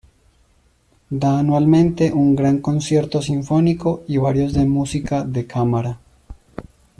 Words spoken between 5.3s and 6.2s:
cámara.